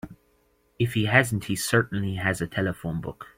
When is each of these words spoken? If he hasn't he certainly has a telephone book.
If 0.79 0.95
he 0.95 1.05
hasn't 1.05 1.43
he 1.43 1.55
certainly 1.55 2.15
has 2.15 2.41
a 2.41 2.47
telephone 2.47 3.01
book. 3.01 3.27